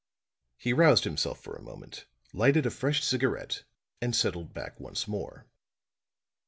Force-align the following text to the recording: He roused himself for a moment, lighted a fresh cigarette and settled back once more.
He 0.57 0.73
roused 0.73 1.03
himself 1.03 1.39
for 1.39 1.55
a 1.55 1.61
moment, 1.61 2.07
lighted 2.33 2.65
a 2.65 2.71
fresh 2.71 3.03
cigarette 3.03 3.65
and 4.01 4.15
settled 4.15 4.51
back 4.51 4.79
once 4.79 5.07
more. 5.07 5.45